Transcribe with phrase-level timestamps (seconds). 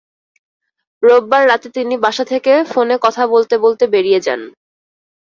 [1.03, 4.41] রোববার রাতে তিনি বাসা থেকে ফোনে কথা বলতে বলতে বেরিয়ে যান।